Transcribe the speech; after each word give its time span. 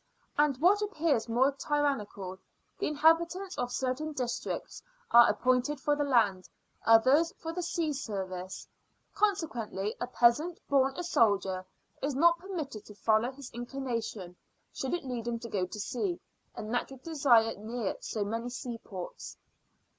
And, 0.35 0.57
what 0.57 0.81
appears 0.81 1.29
more 1.29 1.51
tyrannical, 1.51 2.39
the 2.79 2.87
inhabitants 2.87 3.55
of 3.59 3.71
certain 3.71 4.13
districts 4.13 4.81
are 5.11 5.29
appointed 5.29 5.79
for 5.79 5.95
the 5.95 6.03
land, 6.03 6.49
others 6.87 7.31
for 7.37 7.53
the 7.53 7.61
sea 7.61 7.93
service. 7.93 8.67
Consequently, 9.13 9.95
a 10.01 10.07
peasant, 10.07 10.59
born 10.67 10.97
a 10.97 11.03
soldier, 11.03 11.63
is 12.01 12.15
not 12.15 12.39
permitted 12.39 12.83
to 12.87 12.95
follow 12.95 13.31
his 13.31 13.51
inclination 13.51 14.35
should 14.73 14.95
it 14.95 15.05
lead 15.05 15.27
him 15.27 15.37
to 15.37 15.49
go 15.49 15.67
to 15.67 15.79
sea, 15.79 16.19
a 16.55 16.63
natural 16.63 16.99
desire 17.03 17.55
near 17.59 17.95
so 17.99 18.23
many 18.25 18.49
seaports. 18.49 19.37